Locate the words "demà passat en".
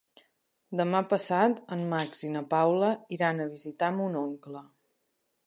0.79-1.83